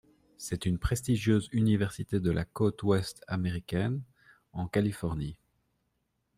[0.35, 4.01] C’est une prestigieuse université de la côte ouest américaine,
[4.51, 5.37] en Californie.